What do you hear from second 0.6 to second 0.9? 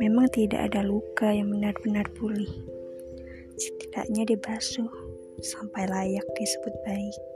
ada